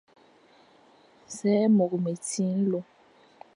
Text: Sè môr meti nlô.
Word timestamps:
Sè 1.35 1.53
môr 1.75 1.93
meti 2.03 2.45
nlô. 2.59 2.79